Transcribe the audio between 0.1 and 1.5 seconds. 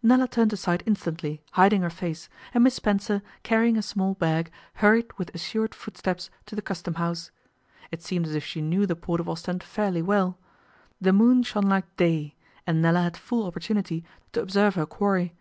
turned aside instantly,